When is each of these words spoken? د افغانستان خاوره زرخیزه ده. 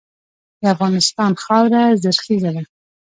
د 0.59 0.61
افغانستان 0.75 1.31
خاوره 1.43 1.83
زرخیزه 2.03 2.49
ده. 2.55 2.63